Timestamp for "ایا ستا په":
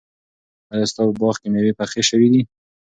0.73-1.13